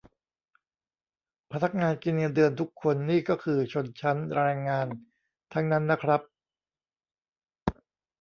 [1.51, 4.87] พนักงานกินเงินเดือนทุกคนนี่ก็คือชนชั้นแรงงาน
[5.53, 6.21] ทั้งนั้นนะครับ